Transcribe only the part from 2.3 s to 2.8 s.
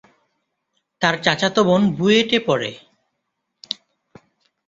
পড়ে।